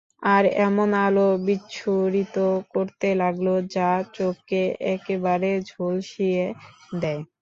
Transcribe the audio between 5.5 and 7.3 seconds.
ঝলসিয়ে দেয়।